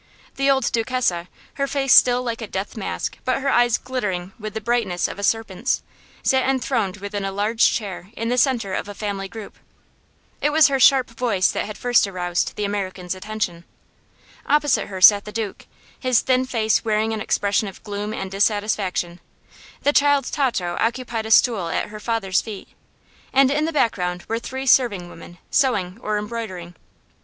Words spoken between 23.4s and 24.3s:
in the background